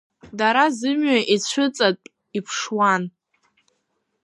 Дара 0.37 0.65
зымҩа 0.77 1.17
ицәыҵатә 1.33 2.05
иԥшуан. 2.37 3.03